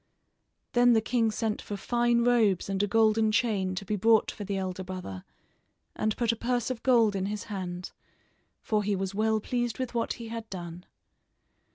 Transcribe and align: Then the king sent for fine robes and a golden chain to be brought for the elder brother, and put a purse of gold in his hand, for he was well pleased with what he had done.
Then 0.71 0.93
the 0.93 0.99
king 0.99 1.29
sent 1.29 1.61
for 1.61 1.77
fine 1.77 2.23
robes 2.23 2.69
and 2.69 2.81
a 2.81 2.87
golden 2.87 3.31
chain 3.31 3.75
to 3.75 3.85
be 3.85 3.95
brought 3.95 4.31
for 4.31 4.43
the 4.43 4.57
elder 4.57 4.83
brother, 4.83 5.23
and 5.95 6.17
put 6.17 6.31
a 6.31 6.35
purse 6.35 6.71
of 6.71 6.81
gold 6.81 7.15
in 7.15 7.27
his 7.27 7.43
hand, 7.53 7.91
for 8.63 8.81
he 8.81 8.95
was 8.95 9.13
well 9.13 9.39
pleased 9.39 9.77
with 9.77 9.93
what 9.93 10.13
he 10.13 10.29
had 10.29 10.49
done. 10.49 10.87